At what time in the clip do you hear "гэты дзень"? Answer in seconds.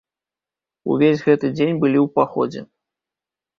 1.27-1.77